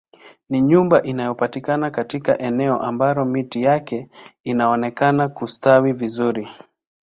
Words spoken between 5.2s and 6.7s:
kustawi vizuri